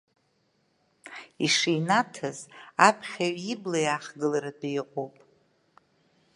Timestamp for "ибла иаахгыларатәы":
3.53-4.69